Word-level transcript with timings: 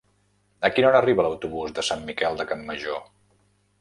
A 0.69 0.69
quina 0.77 0.87
hora 0.89 1.01
arriba 1.03 1.25
l'autobús 1.27 1.75
de 1.81 1.85
Sant 1.91 2.01
Miquel 2.09 2.41
de 2.41 2.49
Campmajor? 2.53 2.99